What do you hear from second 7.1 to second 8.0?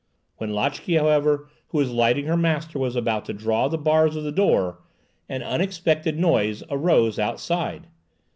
outside.